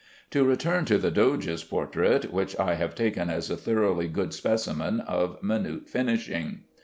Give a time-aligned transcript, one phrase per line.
[0.31, 4.99] To return to the Doge's portrait, which I have taken as a thoroughly good specimen
[5.01, 6.61] of minute finishing.